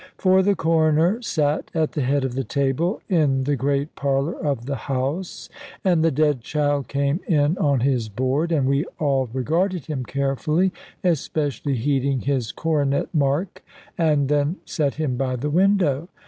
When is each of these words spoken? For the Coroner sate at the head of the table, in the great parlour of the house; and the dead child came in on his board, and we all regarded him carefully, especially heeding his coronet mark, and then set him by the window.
For 0.17 0.41
the 0.41 0.55
Coroner 0.55 1.21
sate 1.21 1.69
at 1.75 1.91
the 1.91 2.01
head 2.01 2.25
of 2.25 2.33
the 2.33 2.43
table, 2.43 3.03
in 3.07 3.43
the 3.43 3.55
great 3.55 3.93
parlour 3.93 4.33
of 4.33 4.65
the 4.65 4.75
house; 4.87 5.47
and 5.85 6.03
the 6.03 6.09
dead 6.09 6.41
child 6.41 6.87
came 6.87 7.19
in 7.27 7.55
on 7.59 7.81
his 7.81 8.09
board, 8.09 8.51
and 8.51 8.65
we 8.67 8.83
all 8.97 9.29
regarded 9.31 9.85
him 9.85 10.03
carefully, 10.03 10.73
especially 11.03 11.75
heeding 11.75 12.21
his 12.21 12.51
coronet 12.51 13.13
mark, 13.13 13.63
and 13.95 14.27
then 14.27 14.55
set 14.65 14.95
him 14.95 15.17
by 15.17 15.35
the 15.35 15.51
window. 15.51 16.09